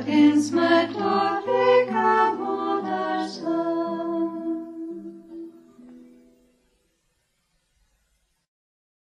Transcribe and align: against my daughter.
against 0.00 0.50
my 0.52 0.86
daughter. 0.86 1.53